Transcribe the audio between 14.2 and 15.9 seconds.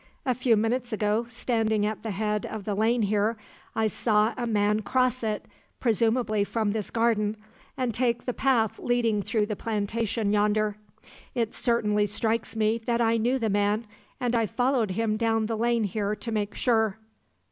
I followed him down the lane